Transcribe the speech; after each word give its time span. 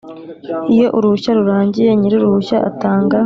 Iyo 0.73 0.87
uruhushya 0.97 1.31
rurangiye 1.37 1.91
nyir 1.99 2.13
uruhushya 2.19 2.57
atanga 2.69 3.17